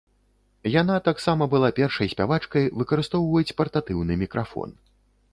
Яна 0.81 0.93
таксама 1.07 1.43
была 1.51 1.67
першай 1.79 2.09
спявачкай 2.13 2.65
выкарыстоўваць 2.81 3.55
партатыўны 3.61 4.17
мікрафон. 4.23 4.69